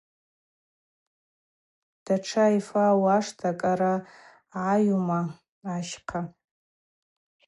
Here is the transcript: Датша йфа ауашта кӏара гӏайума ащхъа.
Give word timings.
Датша 2.05 2.45
йфа 2.57 2.83
ауашта 2.91 3.49
кӏара 3.59 3.93
гӏайума 4.51 5.19
ащхъа. 5.73 6.21